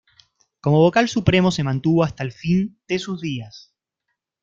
Como 0.61 0.79
vocal 0.79 1.09
supremo 1.09 1.51
se 1.51 1.63
mantuvo 1.63 2.03
hasta 2.03 2.23
el 2.23 2.31
fin 2.31 2.79
de 2.87 2.97
sus 2.97 3.21
días. 3.21 3.71